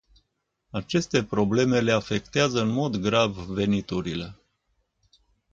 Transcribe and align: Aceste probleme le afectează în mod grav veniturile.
Aceste 0.71 1.23
probleme 1.23 1.79
le 1.79 1.91
afectează 1.91 2.61
în 2.61 2.67
mod 2.69 2.95
grav 2.97 3.37
veniturile. 3.37 4.35